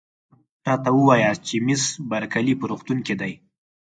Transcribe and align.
راته 0.67 0.89
ووایاست 0.93 1.41
چي 1.47 1.57
مس 1.65 1.83
بارکلي 2.09 2.53
په 2.57 2.65
روغتون 2.71 2.97
کې 3.07 3.15
ده؟ 3.19 3.27